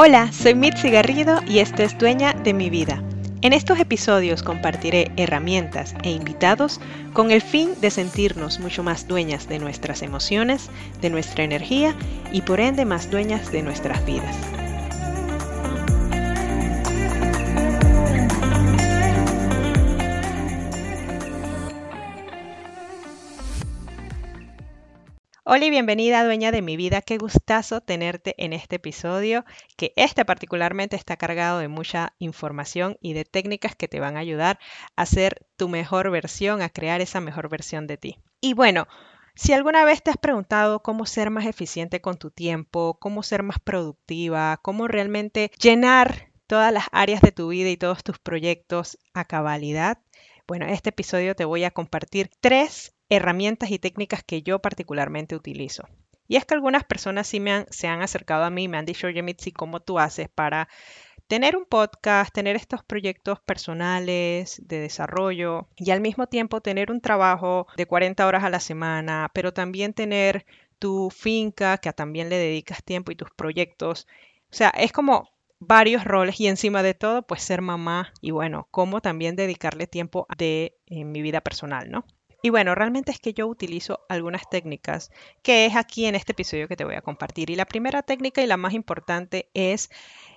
Hola, 0.00 0.30
soy 0.30 0.54
Mitzi 0.54 0.90
Garrido 0.90 1.40
y 1.44 1.58
esto 1.58 1.82
es 1.82 1.98
Dueña 1.98 2.32
de 2.32 2.54
mi 2.54 2.70
vida. 2.70 3.02
En 3.42 3.52
estos 3.52 3.80
episodios 3.80 4.44
compartiré 4.44 5.10
herramientas 5.16 5.96
e 6.04 6.10
invitados 6.12 6.80
con 7.12 7.32
el 7.32 7.42
fin 7.42 7.70
de 7.80 7.90
sentirnos 7.90 8.60
mucho 8.60 8.84
más 8.84 9.08
dueñas 9.08 9.48
de 9.48 9.58
nuestras 9.58 10.02
emociones, 10.02 10.70
de 11.00 11.10
nuestra 11.10 11.42
energía 11.42 11.96
y 12.30 12.42
por 12.42 12.60
ende 12.60 12.84
más 12.84 13.10
dueñas 13.10 13.50
de 13.50 13.64
nuestras 13.64 14.06
vidas. 14.06 14.36
Hola 25.50 25.64
y 25.64 25.70
bienvenida, 25.70 26.24
dueña 26.24 26.52
de 26.52 26.60
mi 26.60 26.76
vida. 26.76 27.00
Qué 27.00 27.16
gustazo 27.16 27.80
tenerte 27.80 28.34
en 28.36 28.52
este 28.52 28.76
episodio, 28.76 29.46
que 29.78 29.94
este 29.96 30.26
particularmente 30.26 30.94
está 30.94 31.16
cargado 31.16 31.58
de 31.58 31.68
mucha 31.68 32.12
información 32.18 32.98
y 33.00 33.14
de 33.14 33.24
técnicas 33.24 33.74
que 33.74 33.88
te 33.88 33.98
van 33.98 34.18
a 34.18 34.20
ayudar 34.20 34.58
a 34.94 35.06
ser 35.06 35.46
tu 35.56 35.70
mejor 35.70 36.10
versión, 36.10 36.60
a 36.60 36.68
crear 36.68 37.00
esa 37.00 37.22
mejor 37.22 37.48
versión 37.48 37.86
de 37.86 37.96
ti. 37.96 38.18
Y 38.42 38.52
bueno, 38.52 38.88
si 39.36 39.54
alguna 39.54 39.86
vez 39.86 40.02
te 40.02 40.10
has 40.10 40.18
preguntado 40.18 40.82
cómo 40.82 41.06
ser 41.06 41.30
más 41.30 41.46
eficiente 41.46 42.02
con 42.02 42.18
tu 42.18 42.30
tiempo, 42.30 42.98
cómo 43.00 43.22
ser 43.22 43.42
más 43.42 43.58
productiva, 43.58 44.58
cómo 44.60 44.86
realmente 44.86 45.50
llenar 45.58 46.30
todas 46.46 46.74
las 46.74 46.88
áreas 46.92 47.22
de 47.22 47.32
tu 47.32 47.48
vida 47.48 47.70
y 47.70 47.78
todos 47.78 48.04
tus 48.04 48.18
proyectos 48.18 48.98
a 49.14 49.24
cabalidad, 49.24 49.96
bueno, 50.46 50.66
en 50.66 50.72
este 50.72 50.90
episodio 50.90 51.34
te 51.34 51.46
voy 51.46 51.64
a 51.64 51.70
compartir 51.70 52.30
tres 52.40 52.94
herramientas 53.08 53.70
y 53.70 53.78
técnicas 53.78 54.22
que 54.22 54.42
yo 54.42 54.60
particularmente 54.60 55.36
utilizo. 55.36 55.88
Y 56.26 56.36
es 56.36 56.44
que 56.44 56.54
algunas 56.54 56.84
personas 56.84 57.26
sí 57.26 57.40
me 57.40 57.52
han, 57.52 57.66
se 57.70 57.88
han 57.88 58.02
acercado 58.02 58.44
a 58.44 58.50
mí 58.50 58.64
y 58.64 58.68
me 58.68 58.76
han 58.76 58.84
dicho, 58.84 59.06
oye, 59.06 59.22
Mitzi, 59.22 59.50
¿cómo 59.50 59.80
tú 59.80 59.98
haces 59.98 60.28
para 60.28 60.68
tener 61.26 61.56
un 61.56 61.66
podcast, 61.66 62.32
tener 62.32 62.56
estos 62.56 62.82
proyectos 62.82 63.38
personales 63.40 64.60
de 64.66 64.80
desarrollo 64.80 65.68
y 65.76 65.90
al 65.90 66.00
mismo 66.00 66.26
tiempo 66.26 66.60
tener 66.60 66.90
un 66.90 67.00
trabajo 67.00 67.66
de 67.76 67.86
40 67.86 68.26
horas 68.26 68.44
a 68.44 68.50
la 68.50 68.60
semana, 68.60 69.30
pero 69.34 69.52
también 69.52 69.92
tener 69.92 70.46
tu 70.78 71.10
finca 71.10 71.78
que 71.78 71.92
también 71.92 72.30
le 72.30 72.36
dedicas 72.36 72.82
tiempo 72.82 73.12
y 73.12 73.16
tus 73.16 73.30
proyectos. 73.30 74.06
O 74.50 74.54
sea, 74.54 74.70
es 74.70 74.90
como 74.92 75.30
varios 75.60 76.04
roles 76.04 76.40
y 76.40 76.46
encima 76.46 76.82
de 76.82 76.94
todo, 76.94 77.22
pues 77.22 77.42
ser 77.42 77.60
mamá 77.62 78.12
y 78.20 78.30
bueno, 78.30 78.68
cómo 78.70 79.00
también 79.00 79.36
dedicarle 79.36 79.86
tiempo 79.86 80.26
de 80.38 80.78
en 80.86 81.12
mi 81.12 81.20
vida 81.20 81.40
personal, 81.42 81.90
¿no? 81.90 82.06
Y 82.40 82.50
bueno, 82.50 82.74
realmente 82.74 83.10
es 83.10 83.18
que 83.18 83.34
yo 83.34 83.48
utilizo 83.48 84.00
algunas 84.08 84.48
técnicas 84.48 85.10
que 85.42 85.66
es 85.66 85.74
aquí 85.74 86.06
en 86.06 86.14
este 86.14 86.32
episodio 86.32 86.68
que 86.68 86.76
te 86.76 86.84
voy 86.84 86.94
a 86.94 87.02
compartir. 87.02 87.50
Y 87.50 87.56
la 87.56 87.66
primera 87.66 88.02
técnica 88.02 88.42
y 88.42 88.46
la 88.46 88.56
más 88.56 88.74
importante 88.74 89.50
es 89.54 89.90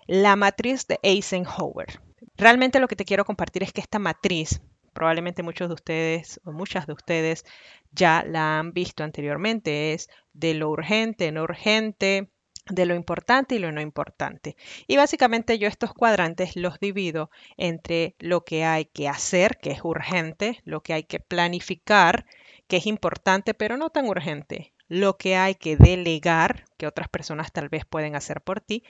la 0.07 0.35
matriz 0.35 0.87
de 0.87 0.99
Eisenhower. 1.03 2.01
Realmente 2.35 2.79
lo 2.79 2.87
que 2.87 2.95
te 2.95 3.05
quiero 3.05 3.25
compartir 3.25 3.61
es 3.61 3.71
que 3.71 3.81
esta 3.81 3.99
matriz, 3.99 4.61
probablemente 4.93 5.43
muchos 5.43 5.67
de 5.67 5.75
ustedes 5.75 6.41
o 6.43 6.51
muchas 6.51 6.87
de 6.87 6.93
ustedes 6.93 7.45
ya 7.91 8.23
la 8.25 8.59
han 8.59 8.73
visto 8.73 9.03
anteriormente, 9.03 9.93
es 9.93 10.09
de 10.33 10.55
lo 10.55 10.69
urgente, 10.69 11.31
no 11.31 11.43
urgente, 11.43 12.31
de 12.71 12.85
lo 12.85 12.95
importante 12.95 13.55
y 13.55 13.59
lo 13.59 13.71
no 13.71 13.81
importante. 13.81 14.55
Y 14.87 14.97
básicamente 14.97 15.59
yo 15.59 15.67
estos 15.67 15.93
cuadrantes 15.93 16.55
los 16.55 16.79
divido 16.79 17.29
entre 17.57 18.15
lo 18.19 18.43
que 18.43 18.65
hay 18.65 18.85
que 18.85 19.07
hacer, 19.07 19.57
que 19.57 19.71
es 19.71 19.83
urgente, 19.83 20.59
lo 20.63 20.81
que 20.81 20.93
hay 20.93 21.03
que 21.03 21.19
planificar, 21.19 22.25
que 22.67 22.77
es 22.77 22.87
importante 22.87 23.53
pero 23.53 23.77
no 23.77 23.89
tan 23.89 24.07
urgente, 24.07 24.73
lo 24.87 25.17
que 25.17 25.35
hay 25.35 25.55
que 25.55 25.77
delegar, 25.77 26.65
que 26.77 26.87
otras 26.87 27.07
personas 27.07 27.51
tal 27.51 27.69
vez 27.69 27.85
pueden 27.85 28.15
hacer 28.15 28.41
por 28.41 28.61
ti, 28.61 28.83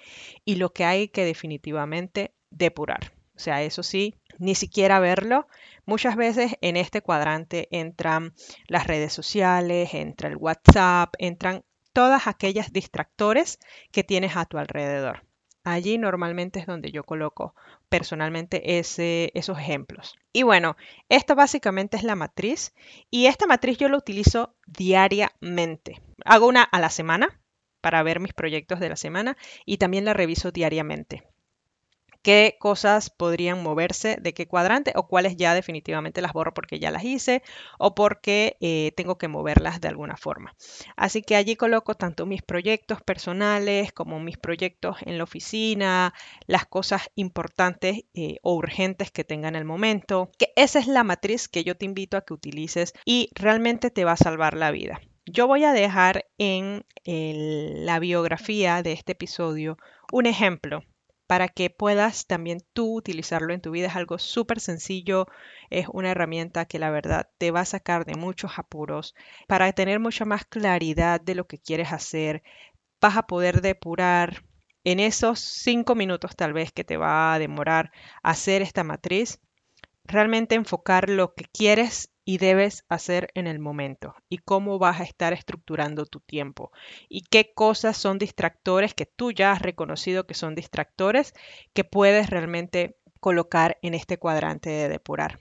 y 0.45 0.55
lo 0.55 0.73
que 0.73 0.85
hay 0.85 1.09
que 1.09 1.25
definitivamente 1.25 2.33
depurar. 2.49 3.13
O 3.35 3.39
sea, 3.39 3.63
eso 3.63 3.81
sí, 3.81 4.15
ni 4.37 4.55
siquiera 4.55 4.99
verlo. 4.99 5.47
Muchas 5.85 6.15
veces 6.15 6.55
en 6.61 6.77
este 6.77 7.01
cuadrante 7.01 7.67
entran 7.71 8.33
las 8.67 8.85
redes 8.85 9.13
sociales, 9.13 9.93
entra 9.93 10.29
el 10.29 10.37
WhatsApp, 10.37 11.13
entran 11.17 11.63
todas 11.93 12.27
aquellas 12.27 12.73
distractores 12.73 13.59
que 13.91 14.03
tienes 14.03 14.35
a 14.35 14.45
tu 14.45 14.57
alrededor. 14.57 15.25
Allí 15.63 15.97
normalmente 15.97 16.59
es 16.59 16.65
donde 16.65 16.91
yo 16.91 17.03
coloco 17.03 17.53
personalmente 17.87 18.79
ese, 18.79 19.31
esos 19.35 19.59
ejemplos. 19.59 20.15
Y 20.33 20.43
bueno, 20.43 20.75
esta 21.07 21.35
básicamente 21.35 21.97
es 21.97 22.03
la 22.03 22.15
matriz 22.15 22.73
y 23.11 23.27
esta 23.27 23.45
matriz 23.45 23.77
yo 23.77 23.87
la 23.87 23.97
utilizo 23.97 24.55
diariamente. 24.65 26.01
Hago 26.25 26.47
una 26.47 26.63
a 26.63 26.79
la 26.79 26.89
semana 26.89 27.39
para 27.79 28.01
ver 28.01 28.19
mis 28.19 28.33
proyectos 28.33 28.79
de 28.79 28.89
la 28.89 28.95
semana 28.95 29.37
y 29.65 29.77
también 29.77 30.05
la 30.05 30.13
reviso 30.13 30.51
diariamente 30.51 31.30
qué 32.21 32.57
cosas 32.59 33.09
podrían 33.09 33.63
moverse 33.63 34.17
de 34.21 34.33
qué 34.33 34.47
cuadrante 34.47 34.93
o 34.95 35.07
cuáles 35.07 35.35
ya 35.37 35.53
definitivamente 35.53 36.21
las 36.21 36.33
borro 36.33 36.53
porque 36.53 36.79
ya 36.79 36.91
las 36.91 37.03
hice 37.03 37.41
o 37.79 37.95
porque 37.95 38.57
eh, 38.61 38.91
tengo 38.95 39.17
que 39.17 39.27
moverlas 39.27 39.81
de 39.81 39.87
alguna 39.87 40.17
forma. 40.17 40.55
Así 40.95 41.21
que 41.21 41.35
allí 41.35 41.55
coloco 41.55 41.95
tanto 41.95 42.25
mis 42.25 42.41
proyectos 42.41 43.01
personales 43.01 43.91
como 43.91 44.19
mis 44.19 44.37
proyectos 44.37 44.97
en 45.01 45.17
la 45.17 45.23
oficina, 45.23 46.13
las 46.47 46.65
cosas 46.65 47.09
importantes 47.15 48.03
eh, 48.13 48.37
o 48.43 48.55
urgentes 48.55 49.11
que 49.11 49.23
tenga 49.23 49.47
en 49.47 49.55
el 49.55 49.65
momento. 49.65 50.29
Que 50.37 50.53
esa 50.55 50.79
es 50.79 50.87
la 50.87 51.03
matriz 51.03 51.47
que 51.47 51.63
yo 51.63 51.75
te 51.75 51.85
invito 51.85 52.17
a 52.17 52.21
que 52.21 52.33
utilices 52.33 52.93
y 53.05 53.29
realmente 53.33 53.89
te 53.89 54.05
va 54.05 54.13
a 54.13 54.17
salvar 54.17 54.55
la 54.55 54.71
vida. 54.71 55.01
Yo 55.25 55.47
voy 55.47 55.63
a 55.63 55.71
dejar 55.71 56.25
en 56.39 56.83
la 57.05 57.99
biografía 57.99 58.81
de 58.81 58.91
este 58.91 59.13
episodio 59.13 59.77
un 60.11 60.25
ejemplo 60.25 60.83
para 61.31 61.47
que 61.47 61.69
puedas 61.69 62.27
también 62.27 62.61
tú 62.73 62.93
utilizarlo 62.93 63.53
en 63.53 63.61
tu 63.61 63.71
vida. 63.71 63.87
Es 63.87 63.95
algo 63.95 64.19
súper 64.19 64.59
sencillo, 64.59 65.27
es 65.69 65.87
una 65.87 66.11
herramienta 66.11 66.65
que 66.65 66.77
la 66.77 66.89
verdad 66.89 67.29
te 67.37 67.51
va 67.51 67.61
a 67.61 67.65
sacar 67.65 68.03
de 68.03 68.15
muchos 68.15 68.59
apuros 68.59 69.15
para 69.47 69.71
tener 69.71 70.01
mucha 70.01 70.25
más 70.25 70.43
claridad 70.43 71.21
de 71.21 71.35
lo 71.35 71.47
que 71.47 71.57
quieres 71.57 71.93
hacer. 71.93 72.43
Vas 72.99 73.15
a 73.15 73.27
poder 73.27 73.61
depurar 73.61 74.43
en 74.83 74.99
esos 74.99 75.39
cinco 75.39 75.95
minutos 75.95 76.35
tal 76.35 76.51
vez 76.51 76.73
que 76.73 76.83
te 76.83 76.97
va 76.97 77.33
a 77.33 77.39
demorar 77.39 77.93
hacer 78.23 78.61
esta 78.61 78.83
matriz, 78.83 79.39
realmente 80.03 80.55
enfocar 80.55 81.09
lo 81.09 81.33
que 81.33 81.45
quieres 81.45 82.11
y 82.23 82.37
debes 82.37 82.85
hacer 82.87 83.29
en 83.33 83.47
el 83.47 83.59
momento 83.59 84.15
y 84.29 84.37
cómo 84.37 84.79
vas 84.79 84.99
a 84.99 85.03
estar 85.03 85.33
estructurando 85.33 86.05
tu 86.05 86.19
tiempo 86.19 86.71
y 87.09 87.21
qué 87.21 87.53
cosas 87.53 87.97
son 87.97 88.17
distractores 88.17 88.93
que 88.93 89.05
tú 89.05 89.31
ya 89.31 89.51
has 89.51 89.61
reconocido 89.61 90.27
que 90.27 90.33
son 90.33 90.55
distractores 90.55 91.33
que 91.73 91.83
puedes 91.83 92.29
realmente 92.29 92.97
colocar 93.19 93.77
en 93.81 93.93
este 93.93 94.17
cuadrante 94.17 94.69
de 94.69 94.89
depurar. 94.89 95.39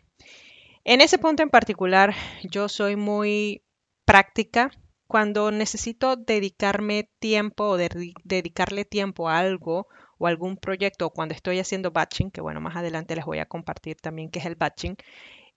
En 0.84 1.00
ese 1.00 1.18
punto 1.18 1.42
en 1.42 1.50
particular, 1.50 2.14
yo 2.42 2.68
soy 2.68 2.96
muy 2.96 3.64
práctica. 4.04 4.70
Cuando 5.06 5.50
necesito 5.50 6.16
dedicarme 6.16 7.10
tiempo 7.18 7.64
o 7.64 7.76
dedicarle 7.76 8.84
tiempo 8.84 9.28
a 9.28 9.38
algo 9.38 9.88
o 10.18 10.26
algún 10.26 10.56
proyecto, 10.56 11.06
o 11.06 11.10
cuando 11.10 11.34
estoy 11.34 11.58
haciendo 11.58 11.90
batching, 11.90 12.30
que 12.30 12.40
bueno, 12.40 12.60
más 12.60 12.76
adelante 12.76 13.16
les 13.16 13.24
voy 13.24 13.38
a 13.38 13.46
compartir 13.46 13.96
también 13.96 14.30
qué 14.30 14.38
es 14.38 14.46
el 14.46 14.54
batching, 14.54 14.96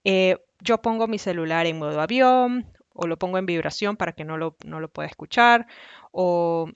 eh, 0.04 0.38
yo 0.64 0.82
pongo 0.82 1.08
mi 1.08 1.20
celular 1.20 1.66
en 1.66 1.80
modo 1.80 2.00
avión 2.02 2.72
o 2.94 3.08
lo 3.08 3.18
pongo 3.18 3.38
en 3.38 3.46
vibración 3.46 3.98
para 3.98 4.14
que 4.14 4.26
no 4.26 4.38
lo, 4.38 4.56
no 4.66 4.80
lo 4.80 4.90
pueda 4.90 5.08
escuchar 5.08 5.68
o 6.12 6.70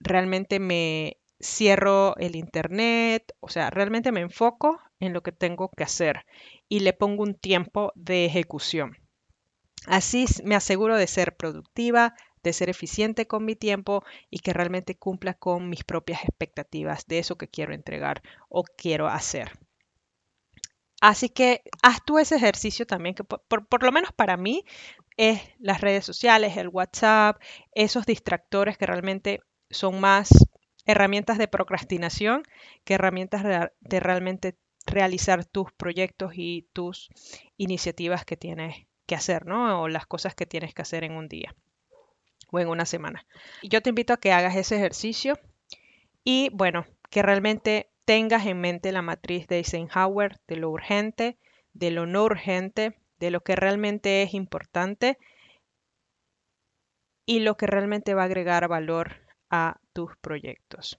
realmente 0.00 0.60
me 0.60 1.18
cierro 1.40 2.16
el 2.18 2.36
internet, 2.36 3.34
o 3.40 3.48
sea, 3.48 3.70
realmente 3.70 4.12
me 4.12 4.20
enfoco 4.20 4.80
en 5.00 5.12
lo 5.12 5.22
que 5.22 5.32
tengo 5.32 5.70
que 5.70 5.84
hacer 5.84 6.26
y 6.68 6.80
le 6.80 6.92
pongo 6.92 7.22
un 7.22 7.34
tiempo 7.34 7.92
de 7.94 8.26
ejecución. 8.26 8.96
Así 9.86 10.26
me 10.44 10.54
aseguro 10.54 10.96
de 10.96 11.06
ser 11.06 11.36
productiva, 11.36 12.14
de 12.42 12.52
ser 12.52 12.68
eficiente 12.68 13.26
con 13.26 13.44
mi 13.44 13.56
tiempo 13.56 14.04
y 14.30 14.40
que 14.40 14.52
realmente 14.52 14.96
cumpla 14.96 15.34
con 15.34 15.68
mis 15.70 15.84
propias 15.84 16.22
expectativas 16.24 17.06
de 17.06 17.18
eso 17.18 17.36
que 17.36 17.48
quiero 17.48 17.72
entregar 17.74 18.22
o 18.48 18.64
quiero 18.64 19.08
hacer. 19.08 19.50
Así 21.00 21.30
que 21.30 21.62
haz 21.82 22.04
tú 22.04 22.18
ese 22.18 22.36
ejercicio 22.36 22.86
también, 22.86 23.14
que 23.14 23.24
por, 23.24 23.82
lo 23.82 23.92
menos 23.92 24.12
para 24.12 24.36
mí 24.36 24.64
es 25.16 25.40
las 25.58 25.80
redes 25.80 26.04
sociales, 26.04 26.56
el 26.56 26.68
WhatsApp, 26.68 27.40
esos 27.74 28.06
distractores 28.06 28.76
que 28.76 28.86
realmente 28.86 29.40
son 29.70 30.00
más 30.00 30.28
herramientas 30.86 31.38
de 31.38 31.48
procrastinación 31.48 32.42
que 32.84 32.94
herramientas 32.94 33.70
de 33.80 34.00
realmente 34.00 34.56
realizar 34.86 35.44
tus 35.44 35.72
proyectos 35.72 36.32
y 36.34 36.68
tus 36.72 37.08
iniciativas 37.56 38.24
que 38.24 38.36
tienes 38.36 38.86
que 39.06 39.14
hacer, 39.14 39.46
¿no? 39.46 39.82
O 39.82 39.88
las 39.88 40.06
cosas 40.06 40.34
que 40.34 40.46
tienes 40.46 40.74
que 40.74 40.82
hacer 40.82 41.04
en 41.04 41.12
un 41.12 41.28
día 41.28 41.54
o 42.50 42.58
en 42.58 42.68
una 42.68 42.86
semana. 42.86 43.26
Yo 43.62 43.80
te 43.80 43.90
invito 43.90 44.12
a 44.12 44.16
que 44.18 44.32
hagas 44.32 44.56
ese 44.56 44.76
ejercicio 44.76 45.38
y 46.24 46.50
bueno, 46.52 46.86
que 47.10 47.22
realmente 47.22 47.90
tengas 48.10 48.44
en 48.46 48.60
mente 48.60 48.90
la 48.90 49.02
matriz 49.02 49.46
de 49.46 49.58
Eisenhower 49.58 50.40
de 50.48 50.56
lo 50.56 50.70
urgente, 50.70 51.38
de 51.74 51.92
lo 51.92 52.06
no 52.06 52.24
urgente, 52.24 52.98
de 53.20 53.30
lo 53.30 53.42
que 53.42 53.54
realmente 53.54 54.22
es 54.24 54.34
importante 54.34 55.16
y 57.24 57.38
lo 57.38 57.56
que 57.56 57.68
realmente 57.68 58.14
va 58.14 58.22
a 58.22 58.24
agregar 58.24 58.66
valor 58.66 59.12
a 59.48 59.78
tus 59.92 60.16
proyectos. 60.16 60.98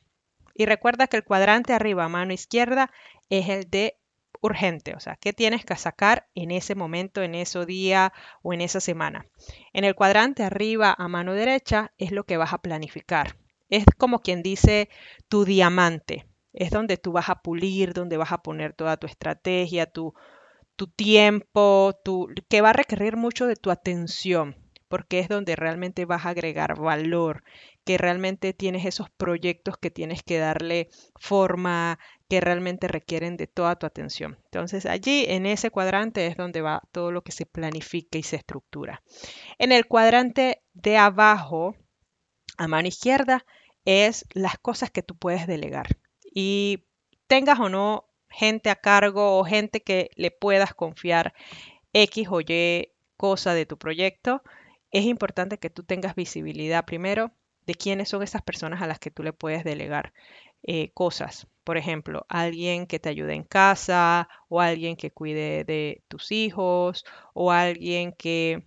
Y 0.56 0.66
recuerda 0.68 1.08
que 1.08 1.18
el 1.18 1.26
cuadrante 1.26 1.74
arriba 1.74 2.06
a 2.06 2.08
mano 2.08 2.32
izquierda 2.32 2.90
es 3.30 3.50
el 3.50 3.70
de 3.70 3.98
urgente, 4.40 4.96
o 4.96 5.02
sea, 5.02 5.18
qué 5.18 5.34
tienes 5.34 5.66
que 5.66 5.76
sacar 5.76 6.30
en 6.34 6.52
ese 6.52 6.76
momento, 6.76 7.24
en 7.24 7.36
ese 7.36 7.66
día 7.66 8.14
o 8.42 8.54
en 8.54 8.62
esa 8.62 8.80
semana. 8.80 9.26
En 9.74 9.84
el 9.84 9.96
cuadrante 9.96 10.44
arriba 10.44 10.96
a 10.98 11.10
mano 11.10 11.34
derecha 11.34 11.92
es 11.98 12.14
lo 12.14 12.24
que 12.24 12.38
vas 12.38 12.54
a 12.54 12.62
planificar. 12.62 13.36
Es 13.68 13.84
como 13.98 14.20
quien 14.20 14.44
dice 14.44 14.88
tu 15.28 15.44
diamante. 15.44 16.31
Es 16.54 16.70
donde 16.72 16.98
tú 16.98 17.12
vas 17.12 17.30
a 17.30 17.42
pulir, 17.42 17.94
donde 17.94 18.18
vas 18.18 18.32
a 18.32 18.42
poner 18.42 18.74
toda 18.74 18.98
tu 18.98 19.08
estrategia, 19.08 19.86
tu, 19.86 20.14
tu 20.76 20.88
tiempo, 20.88 21.94
tu, 22.04 22.28
que 22.50 22.62
va 22.62 22.72
a 22.72 22.74
requerir 22.74 23.16
mucho 23.16 23.48
de 23.48 23.56
tu 23.56 23.72
atención, 23.72 24.56
porque 24.88 25.20
es 25.20 25.30
donde 25.30 25.56
realmente 25.56 26.06
vas 26.06 26.26
a 26.26 26.30
agregar 26.30 26.78
valor, 26.80 27.44
que 27.86 27.98
realmente 27.98 28.54
tienes 28.54 28.86
esos 28.86 29.10
proyectos 29.10 29.78
que 29.78 29.90
tienes 29.90 30.24
que 30.24 30.38
darle 30.38 30.90
forma, 31.20 32.00
que 32.30 32.42
realmente 32.42 32.88
requieren 32.88 33.38
de 33.38 33.48
toda 33.48 33.76
tu 33.76 33.86
atención. 33.86 34.38
Entonces 34.46 34.86
allí 34.86 35.26
en 35.28 35.46
ese 35.46 35.72
cuadrante 35.72 36.28
es 36.28 36.38
donde 36.38 36.62
va 36.62 36.82
todo 36.92 37.12
lo 37.12 37.24
que 37.24 37.32
se 37.32 37.46
planifica 37.46 38.18
y 38.18 38.24
se 38.24 38.38
estructura. 38.38 39.02
En 39.58 39.72
el 39.72 39.88
cuadrante 39.88 40.62
de 40.74 40.98
abajo, 40.98 41.76
a 42.58 42.68
mano 42.68 42.88
izquierda, 42.88 43.46
es 43.86 44.26
las 44.34 44.58
cosas 44.58 44.92
que 44.92 45.04
tú 45.04 45.16
puedes 45.16 45.48
delegar. 45.48 45.88
Y 46.34 46.86
tengas 47.28 47.60
o 47.60 47.70
no 47.70 48.06
gente 48.30 48.70
a 48.70 48.76
cargo 48.76 49.38
o 49.38 49.44
gente 49.44 49.82
que 49.82 50.10
le 50.16 50.32
puedas 50.32 50.74
confiar 50.74 51.34
X 51.94 52.28
o 52.30 52.42
Y 52.42 52.90
cosa 53.18 53.54
de 53.54 53.66
tu 53.66 53.78
proyecto, 53.78 54.42
es 54.92 55.06
importante 55.06 55.58
que 55.60 55.70
tú 55.70 55.84
tengas 55.84 56.16
visibilidad 56.16 56.86
primero 56.86 57.32
de 57.68 57.76
quiénes 57.76 58.10
son 58.10 58.24
esas 58.24 58.42
personas 58.42 58.82
a 58.82 58.88
las 58.88 59.00
que 59.00 59.12
tú 59.12 59.24
le 59.24 59.34
puedes 59.34 59.64
delegar 59.64 60.14
eh, 60.64 60.92
cosas. 60.94 61.48
Por 61.64 61.78
ejemplo, 61.78 62.26
alguien 62.30 62.88
que 62.88 63.00
te 63.00 63.10
ayude 63.10 63.34
en 63.34 63.44
casa 63.44 64.28
o 64.50 64.62
alguien 64.62 64.96
que 64.96 65.12
cuide 65.12 65.64
de 65.64 66.04
tus 66.08 66.32
hijos 66.32 67.06
o 67.34 67.52
alguien 67.52 68.14
que 68.14 68.66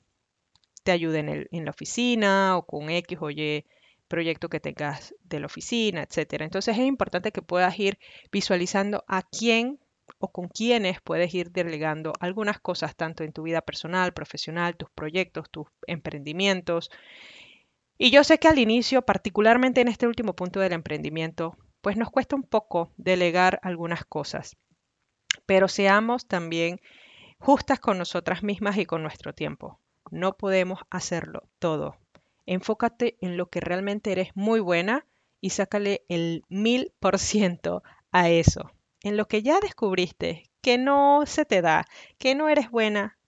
te 0.85 0.93
ayude 0.93 1.21
en, 1.21 1.49
en 1.51 1.65
la 1.65 1.71
oficina 1.71 2.57
o 2.57 2.67
con 2.67 2.91
X 2.91 3.19
o 3.21 3.31
Y 3.31 3.65
proyecto 4.09 4.49
que 4.49 4.61
tengas 4.61 5.15
de 5.23 5.41
la 5.41 5.47
oficina, 5.47 6.03
etcétera. 6.03 6.45
Entonces 6.45 6.77
es 6.77 6.85
importante 6.85 7.33
que 7.33 7.43
puedas 7.43 7.79
ir 7.79 7.99
visualizando 8.31 9.05
a 9.09 9.23
quién 9.23 9.81
o 10.19 10.31
con 10.31 10.49
quiénes 10.49 11.01
puedes 11.01 11.35
ir 11.35 11.51
delegando 11.51 12.13
algunas 12.21 12.61
cosas 12.61 12.95
tanto 12.95 13.25
en 13.25 13.33
tu 13.33 13.43
vida 13.43 13.63
personal, 13.63 14.13
profesional, 14.13 14.77
tus 14.77 14.91
proyectos, 14.91 15.51
tus 15.51 15.67
emprendimientos. 15.87 16.91
Y 17.97 18.11
yo 18.11 18.25
sé 18.25 18.39
que 18.39 18.49
al 18.49 18.59
inicio, 18.59 19.03
particularmente 19.03 19.81
en 19.81 19.89
este 19.89 20.07
último 20.07 20.35
punto 20.35 20.61
del 20.61 20.73
emprendimiento, 20.73 21.57
pues 21.81 21.97
nos 21.97 22.11
cuesta 22.11 22.37
un 22.37 22.43
poco 22.43 22.93
delegar 22.97 23.61
algunas 23.63 24.05
cosas, 24.05 24.57
pero 25.47 25.69
seamos 25.69 26.27
también 26.27 26.81
justas 27.39 27.79
con 27.79 27.99
nosotras 27.99 28.43
mismas 28.43 28.79
y 28.79 28.87
con 28.87 29.03
nuestro 29.03 29.35
tiempo. 29.35 29.81
No 30.11 30.37
podemos 30.37 30.81
hacerlo 30.91 31.49
todo. 31.59 31.97
Enfócate 32.47 33.17
en 33.21 33.37
lo 33.37 33.49
que 33.49 33.61
realmente 33.61 34.13
eres 34.13 34.31
muy 34.35 34.61
buena 34.61 35.07
y 35.41 35.51
sácale 35.51 36.05
el 36.09 36.43
mil 36.49 36.93
por 37.01 37.19
ciento 37.19 37.83
a 38.13 38.29
eso. 38.31 38.71
En 39.03 39.17
lo 39.17 39.27
que 39.27 39.43
ya 39.43 39.61
descubriste 39.61 40.51
que 40.63 40.79
no 40.79 41.25
se 41.27 41.45
te 41.45 41.61
da, 41.61 41.85
que 42.17 42.35
no 42.35 42.49
eres 42.49 42.71
buena, 42.71 43.19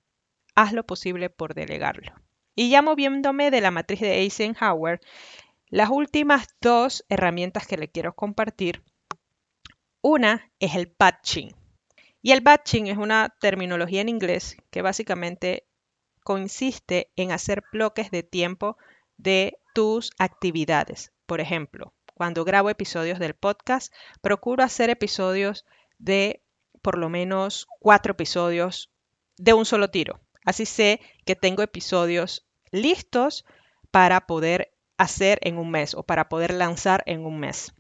haz 0.55 0.73
lo 0.73 0.87
posible 0.87 1.29
por 1.29 1.55
delegarlo. 1.55 2.15
Y 2.55 2.71
ya 2.71 2.81
moviéndome 2.81 3.51
de 3.51 3.61
la 3.61 3.71
matriz 3.71 4.01
de 4.01 4.21
Eisenhower, 4.21 5.01
las 5.69 5.91
últimas 5.91 6.49
dos 6.61 7.05
herramientas 7.11 7.67
que 7.67 7.77
le 7.77 7.89
quiero 7.89 8.15
compartir, 8.15 8.83
una 10.01 10.51
es 10.61 10.75
el 10.75 10.95
batching. 10.99 11.55
Y 12.23 12.33
el 12.33 12.41
batching 12.41 12.87
es 12.87 12.97
una 12.97 13.35
terminología 13.41 14.01
en 14.01 14.09
inglés 14.09 14.57
que 14.71 14.81
básicamente 14.81 15.67
consiste 16.25 17.11
en 17.17 17.33
hacer 17.33 17.63
bloques 17.71 18.11
de 18.11 18.23
tiempo 18.23 18.79
de 19.17 19.59
tus 19.75 20.11
actividades. 20.19 21.13
Por 21.27 21.41
ejemplo, 21.41 21.93
cuando 22.15 22.45
grabo 22.45 22.71
episodios 22.71 23.19
del 23.19 23.35
podcast, 23.35 23.93
procuro 24.21 24.63
hacer 24.63 24.91
episodios 24.91 25.67
de 25.99 26.43
por 26.83 26.99
lo 26.99 27.09
menos 27.09 27.67
cuatro 27.81 28.13
episodios 28.13 28.91
de 29.37 29.53
un 29.53 29.65
solo 29.65 29.91
tiro. 29.91 30.21
Así 30.45 30.65
sé 30.65 31.01
que 31.25 31.37
tengo 31.37 31.63
episodios 31.63 32.47
listos 32.71 33.45
para 33.91 34.27
poder 34.27 34.73
hacer 34.97 35.39
en 35.43 35.59
un 35.59 35.71
mes 35.71 35.95
o 35.95 36.05
para 36.05 36.29
poder 36.29 36.55
lanzar 36.55 37.03
en 37.07 37.27
un 37.27 37.39
mes. 37.39 37.73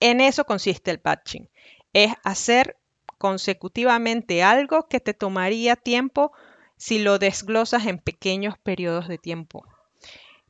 En 0.00 0.20
eso 0.20 0.44
consiste 0.44 0.90
el 0.90 1.00
patching. 1.00 1.48
Es 1.92 2.12
hacer 2.24 2.76
consecutivamente 3.18 4.42
algo 4.42 4.88
que 4.88 5.00
te 5.00 5.14
tomaría 5.14 5.76
tiempo 5.76 6.32
si 6.76 6.98
lo 6.98 7.18
desglosas 7.18 7.86
en 7.86 7.98
pequeños 7.98 8.56
periodos 8.58 9.08
de 9.08 9.18
tiempo. 9.18 9.64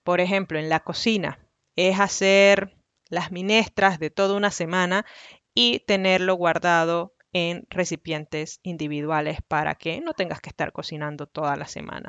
Por 0.08 0.22
ejemplo, 0.22 0.58
en 0.58 0.70
la 0.70 0.80
cocina 0.80 1.38
es 1.76 2.00
hacer 2.00 2.74
las 3.10 3.30
minestras 3.30 3.98
de 3.98 4.08
toda 4.08 4.38
una 4.38 4.50
semana 4.50 5.04
y 5.52 5.80
tenerlo 5.80 6.34
guardado 6.34 7.12
en 7.34 7.66
recipientes 7.68 8.58
individuales 8.62 9.40
para 9.46 9.74
que 9.74 10.00
no 10.00 10.14
tengas 10.14 10.40
que 10.40 10.48
estar 10.48 10.72
cocinando 10.72 11.26
toda 11.26 11.56
la 11.56 11.66
semana. 11.66 12.08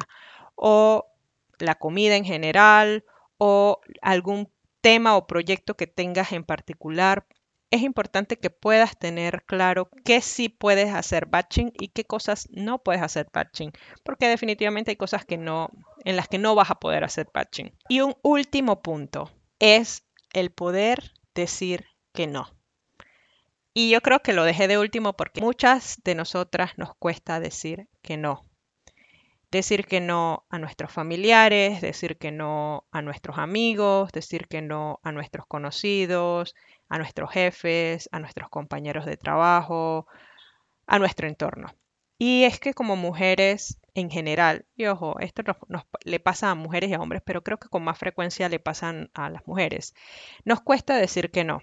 O 0.56 1.08
la 1.58 1.76
comida 1.76 2.16
en 2.16 2.24
general 2.24 3.04
o 3.38 3.82
algún 4.02 4.50
tema 4.80 5.18
o 5.18 5.28
proyecto 5.28 5.76
que 5.76 5.86
tengas 5.86 6.32
en 6.32 6.46
particular. 6.46 7.28
Es 7.72 7.82
importante 7.84 8.38
que 8.38 8.50
puedas 8.50 8.98
tener 8.98 9.44
claro 9.46 9.90
qué 10.04 10.22
sí 10.22 10.50
puedes 10.50 10.94
hacer 10.94 11.28
batching 11.28 11.72
y 11.80 11.90
qué 11.90 12.04
cosas 12.04 12.48
no 12.52 12.80
puedes 12.80 13.02
hacer 13.02 13.28
batching, 13.32 13.72
porque 14.04 14.28
definitivamente 14.28 14.92
hay 14.92 14.98
cosas 14.98 15.24
que 15.24 15.38
no 15.38 15.70
en 16.04 16.16
las 16.16 16.28
que 16.28 16.40
no 16.40 16.56
vas 16.56 16.72
a 16.72 16.80
poder 16.80 17.04
hacer 17.04 17.30
batching. 17.32 17.76
Y 17.88 18.02
un 18.02 18.16
último 18.24 18.82
punto 18.82 19.32
es 19.60 20.04
el 20.34 20.52
poder 20.52 21.14
decir 21.36 21.86
que 22.12 22.26
no. 22.26 22.50
Y 23.74 23.92
yo 23.92 24.02
creo 24.02 24.20
que 24.20 24.34
lo 24.34 24.44
dejé 24.44 24.68
de 24.68 24.80
último 24.80 25.14
porque 25.14 25.42
muchas 25.42 26.02
de 26.04 26.16
nosotras 26.16 26.78
nos 26.78 26.96
cuesta 26.96 27.40
decir 27.40 27.88
que 28.02 28.18
no. 28.18 28.49
Decir 29.52 29.86
que 29.86 30.00
no 30.00 30.46
a 30.50 30.60
nuestros 30.60 30.92
familiares, 30.92 31.82
decir 31.82 32.18
que 32.18 32.32
no 32.32 32.86
a 32.92 33.02
nuestros 33.02 33.38
amigos, 33.40 34.12
decir 34.12 34.48
que 34.48 34.62
no 34.62 35.00
a 35.04 35.12
nuestros 35.12 35.48
conocidos, 35.48 36.56
a 36.88 36.98
nuestros 37.00 37.32
jefes, 37.32 38.10
a 38.12 38.20
nuestros 38.20 38.50
compañeros 38.50 39.06
de 39.06 39.18
trabajo, 39.18 40.08
a 40.86 41.00
nuestro 41.00 41.28
entorno. 41.28 41.74
Y 42.20 42.44
es 42.44 42.60
que 42.60 42.74
como 42.74 42.96
mujeres 42.96 43.80
en 43.94 44.10
general, 44.10 44.66
y 44.76 44.86
ojo, 44.86 45.20
esto 45.20 45.42
nos, 45.68 45.84
le 46.04 46.20
pasa 46.20 46.52
a 46.52 46.56
mujeres 46.56 46.90
y 46.90 46.94
a 46.94 47.00
hombres, 47.00 47.22
pero 47.26 47.44
creo 47.44 47.58
que 47.58 47.70
con 47.70 47.84
más 47.84 47.98
frecuencia 47.98 48.50
le 48.50 48.60
pasan 48.60 49.10
a 49.14 49.30
las 49.30 49.48
mujeres, 49.48 49.94
nos 50.44 50.62
cuesta 50.62 50.98
decir 50.98 51.32
que 51.32 51.44
no, 51.44 51.62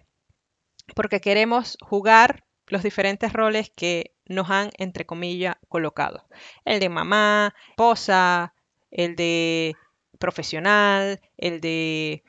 porque 0.94 1.20
queremos 1.20 1.76
jugar 1.80 2.44
los 2.66 2.82
diferentes 2.82 3.32
roles 3.32 3.70
que 3.70 4.15
nos 4.26 4.50
han, 4.50 4.70
entre 4.78 5.06
comillas, 5.06 5.56
colocado. 5.68 6.26
El 6.64 6.80
de 6.80 6.88
mamá, 6.88 7.54
esposa, 7.70 8.54
el 8.90 9.16
de 9.16 9.74
profesional, 10.18 11.20
el 11.36 11.60
de 11.60 12.22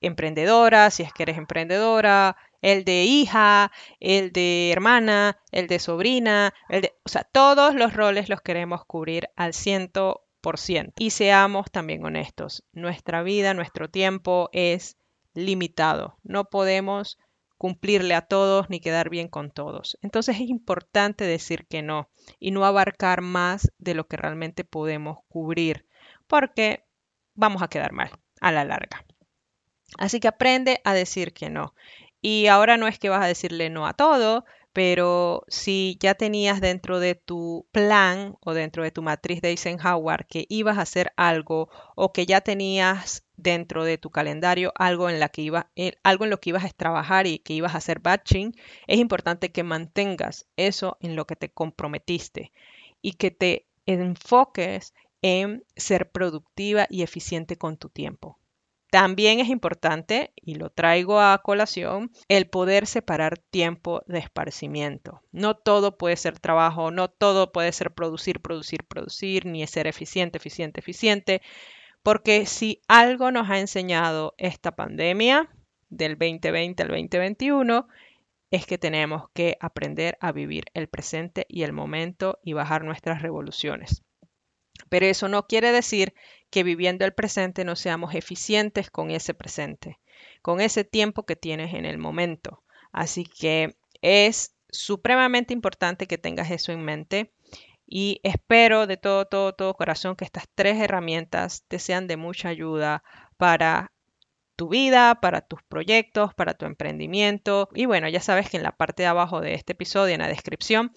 emprendedora, 0.00 0.90
si 0.90 1.02
es 1.02 1.12
que 1.12 1.24
eres 1.24 1.38
emprendedora, 1.38 2.36
el 2.62 2.84
de 2.84 3.04
hija, 3.04 3.72
el 4.00 4.32
de 4.32 4.70
hermana, 4.72 5.38
el 5.50 5.66
de 5.66 5.78
sobrina, 5.78 6.52
el 6.68 6.82
de, 6.82 6.94
o 7.04 7.08
sea, 7.08 7.24
todos 7.24 7.74
los 7.74 7.94
roles 7.94 8.28
los 8.28 8.40
queremos 8.40 8.84
cubrir 8.84 9.30
al 9.36 9.54
ciento 9.54 10.24
por 10.40 10.58
ciento. 10.58 10.92
Y 10.98 11.10
seamos 11.10 11.70
también 11.70 12.04
honestos, 12.04 12.64
nuestra 12.72 13.22
vida, 13.22 13.54
nuestro 13.54 13.88
tiempo 13.90 14.48
es 14.52 14.96
limitado. 15.34 16.18
No 16.22 16.44
podemos 16.44 17.18
cumplirle 17.60 18.14
a 18.14 18.22
todos 18.22 18.70
ni 18.70 18.80
quedar 18.80 19.10
bien 19.10 19.28
con 19.28 19.50
todos. 19.50 19.98
Entonces 20.00 20.36
es 20.36 20.48
importante 20.48 21.24
decir 21.24 21.66
que 21.66 21.82
no 21.82 22.08
y 22.38 22.52
no 22.52 22.64
abarcar 22.64 23.20
más 23.20 23.70
de 23.76 23.92
lo 23.92 24.08
que 24.08 24.16
realmente 24.16 24.64
podemos 24.64 25.18
cubrir, 25.28 25.84
porque 26.26 26.86
vamos 27.34 27.60
a 27.60 27.68
quedar 27.68 27.92
mal 27.92 28.12
a 28.40 28.50
la 28.50 28.64
larga. 28.64 29.04
Así 29.98 30.20
que 30.20 30.28
aprende 30.28 30.80
a 30.84 30.94
decir 30.94 31.34
que 31.34 31.50
no. 31.50 31.74
Y 32.22 32.46
ahora 32.46 32.78
no 32.78 32.88
es 32.88 32.98
que 32.98 33.10
vas 33.10 33.22
a 33.22 33.28
decirle 33.28 33.68
no 33.68 33.86
a 33.86 33.92
todo, 33.92 34.46
pero 34.72 35.44
si 35.48 35.98
ya 36.00 36.14
tenías 36.14 36.62
dentro 36.62 36.98
de 36.98 37.14
tu 37.14 37.68
plan 37.72 38.38
o 38.40 38.54
dentro 38.54 38.84
de 38.84 38.90
tu 38.90 39.02
matriz 39.02 39.42
de 39.42 39.50
Eisenhower 39.50 40.24
que 40.26 40.46
ibas 40.48 40.78
a 40.78 40.82
hacer 40.82 41.12
algo 41.16 41.68
o 41.94 42.14
que 42.14 42.24
ya 42.24 42.40
tenías 42.40 43.26
dentro 43.42 43.84
de 43.84 43.98
tu 43.98 44.10
calendario 44.10 44.72
algo 44.76 45.08
en, 45.08 45.20
la 45.20 45.28
que 45.28 45.42
iba, 45.42 45.70
eh, 45.76 45.92
algo 46.02 46.24
en 46.24 46.30
lo 46.30 46.40
que 46.40 46.50
ibas 46.50 46.64
a 46.64 46.70
trabajar 46.70 47.26
y 47.26 47.38
que 47.38 47.54
ibas 47.54 47.74
a 47.74 47.78
hacer 47.78 48.00
batching, 48.00 48.54
es 48.86 48.98
importante 48.98 49.52
que 49.52 49.62
mantengas 49.62 50.46
eso 50.56 50.96
en 51.00 51.16
lo 51.16 51.26
que 51.26 51.36
te 51.36 51.50
comprometiste 51.50 52.52
y 53.02 53.12
que 53.12 53.30
te 53.30 53.66
enfoques 53.86 54.94
en 55.22 55.64
ser 55.76 56.10
productiva 56.10 56.86
y 56.88 57.02
eficiente 57.02 57.56
con 57.56 57.76
tu 57.76 57.88
tiempo. 57.88 58.38
También 58.90 59.38
es 59.38 59.48
importante, 59.48 60.32
y 60.34 60.56
lo 60.56 60.70
traigo 60.70 61.20
a 61.20 61.40
colación, 61.44 62.10
el 62.26 62.48
poder 62.48 62.88
separar 62.88 63.38
tiempo 63.38 64.02
de 64.06 64.18
esparcimiento. 64.18 65.22
No 65.30 65.54
todo 65.54 65.96
puede 65.96 66.16
ser 66.16 66.40
trabajo, 66.40 66.90
no 66.90 67.08
todo 67.08 67.52
puede 67.52 67.70
ser 67.70 67.92
producir, 67.92 68.40
producir, 68.40 68.82
producir, 68.84 69.46
ni 69.46 69.64
ser 69.68 69.86
eficiente, 69.86 70.38
eficiente, 70.38 70.80
eficiente, 70.80 71.40
porque 72.02 72.46
si 72.46 72.80
algo 72.88 73.30
nos 73.30 73.50
ha 73.50 73.58
enseñado 73.58 74.34
esta 74.38 74.74
pandemia 74.74 75.48
del 75.88 76.18
2020 76.18 76.82
al 76.82 76.88
2021, 76.88 77.88
es 78.50 78.66
que 78.66 78.78
tenemos 78.78 79.28
que 79.32 79.56
aprender 79.60 80.16
a 80.20 80.32
vivir 80.32 80.64
el 80.74 80.88
presente 80.88 81.46
y 81.48 81.62
el 81.62 81.72
momento 81.72 82.38
y 82.42 82.52
bajar 82.52 82.84
nuestras 82.84 83.22
revoluciones. 83.22 84.02
Pero 84.88 85.06
eso 85.06 85.28
no 85.28 85.46
quiere 85.46 85.72
decir 85.72 86.14
que 86.50 86.64
viviendo 86.64 87.04
el 87.04 87.14
presente 87.14 87.64
no 87.64 87.76
seamos 87.76 88.14
eficientes 88.14 88.90
con 88.90 89.10
ese 89.10 89.34
presente, 89.34 90.00
con 90.42 90.60
ese 90.60 90.84
tiempo 90.84 91.24
que 91.24 91.36
tienes 91.36 91.74
en 91.74 91.84
el 91.84 91.98
momento. 91.98 92.64
Así 92.92 93.24
que 93.24 93.76
es 94.02 94.56
supremamente 94.70 95.52
importante 95.52 96.06
que 96.06 96.18
tengas 96.18 96.50
eso 96.50 96.72
en 96.72 96.82
mente 96.82 97.32
y 97.90 98.20
espero 98.22 98.86
de 98.86 98.96
todo, 98.96 99.26
todo, 99.26 99.52
todo 99.52 99.74
corazón 99.74 100.14
que 100.16 100.24
estas 100.24 100.44
tres 100.54 100.80
herramientas 100.80 101.64
te 101.66 101.80
sean 101.80 102.06
de 102.06 102.16
mucha 102.16 102.48
ayuda 102.48 103.02
para 103.36 103.92
tu 104.54 104.68
vida, 104.68 105.16
para 105.20 105.40
tus 105.40 105.62
proyectos, 105.64 106.32
para 106.34 106.54
tu 106.54 106.66
emprendimiento. 106.66 107.68
Y 107.74 107.86
bueno, 107.86 108.08
ya 108.08 108.20
sabes 108.20 108.48
que 108.48 108.58
en 108.58 108.62
la 108.62 108.76
parte 108.76 109.02
de 109.02 109.08
abajo 109.08 109.40
de 109.40 109.54
este 109.54 109.72
episodio, 109.72 110.14
en 110.14 110.20
la 110.20 110.28
descripción, 110.28 110.92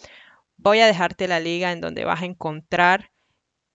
voy 0.57 0.81
a 0.81 0.87
dejarte 0.87 1.27
la 1.27 1.39
liga 1.39 1.71
en 1.71 1.81
donde 1.81 2.05
vas 2.05 2.21
a 2.21 2.25
encontrar 2.25 3.11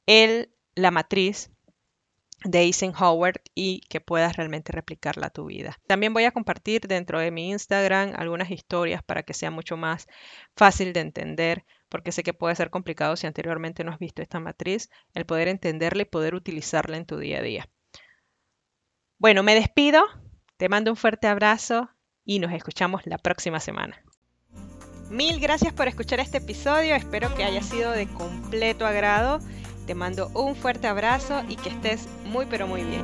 el, 0.06 0.54
la 0.76 0.92
matriz 0.92 1.50
de 2.44 2.60
Eisenhower 2.60 3.42
y 3.54 3.80
que 3.88 4.00
puedas 4.00 4.36
realmente 4.36 4.70
replicarla 4.70 5.26
a 5.26 5.30
tu 5.30 5.46
vida. 5.46 5.76
También 5.88 6.14
voy 6.14 6.24
a 6.24 6.30
compartir 6.30 6.82
dentro 6.82 7.18
de 7.18 7.32
mi 7.32 7.50
Instagram 7.50 8.12
algunas 8.16 8.50
historias 8.52 9.02
para 9.02 9.24
que 9.24 9.34
sea 9.34 9.50
mucho 9.50 9.76
más 9.76 10.06
fácil 10.54 10.92
de 10.92 11.00
entender, 11.00 11.64
porque 11.88 12.12
sé 12.12 12.22
que 12.22 12.34
puede 12.34 12.54
ser 12.54 12.70
complicado 12.70 13.16
si 13.16 13.26
anteriormente 13.26 13.84
no 13.84 13.92
has 13.92 13.98
visto 13.98 14.22
esta 14.22 14.40
matriz, 14.40 14.90
el 15.14 15.26
poder 15.26 15.48
entenderla 15.48 16.02
y 16.02 16.06
poder 16.06 16.34
utilizarla 16.34 16.96
en 16.96 17.06
tu 17.06 17.18
día 17.18 17.38
a 17.38 17.42
día. 17.42 17.68
Bueno, 19.18 19.42
me 19.42 19.54
despido, 19.54 20.02
te 20.56 20.68
mando 20.68 20.90
un 20.90 20.96
fuerte 20.96 21.26
abrazo 21.26 21.90
y 22.24 22.38
nos 22.38 22.52
escuchamos 22.52 23.02
la 23.06 23.18
próxima 23.18 23.60
semana. 23.60 24.02
Mil 25.10 25.40
gracias 25.40 25.72
por 25.72 25.88
escuchar 25.88 26.20
este 26.20 26.38
episodio, 26.38 26.94
espero 26.94 27.34
que 27.34 27.44
haya 27.44 27.62
sido 27.62 27.92
de 27.92 28.06
completo 28.06 28.86
agrado 28.86 29.40
te 29.88 29.94
mando 29.94 30.28
un 30.34 30.54
fuerte 30.54 30.86
abrazo 30.86 31.42
y 31.48 31.56
que 31.56 31.70
estés 31.70 32.06
muy 32.26 32.44
pero 32.44 32.66
muy 32.66 32.82
bien. 32.82 33.02